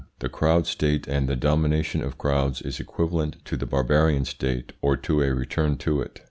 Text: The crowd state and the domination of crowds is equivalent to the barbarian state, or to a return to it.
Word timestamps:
The 0.17 0.29
crowd 0.29 0.65
state 0.65 1.05
and 1.07 1.29
the 1.29 1.35
domination 1.35 2.01
of 2.01 2.17
crowds 2.17 2.59
is 2.63 2.79
equivalent 2.79 3.35
to 3.45 3.55
the 3.55 3.67
barbarian 3.67 4.25
state, 4.25 4.73
or 4.81 4.97
to 4.97 5.21
a 5.21 5.31
return 5.31 5.77
to 5.77 6.01
it. 6.01 6.19